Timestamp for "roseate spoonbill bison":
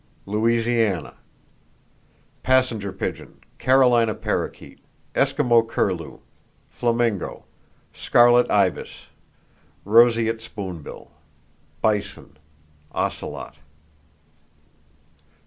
9.85-12.35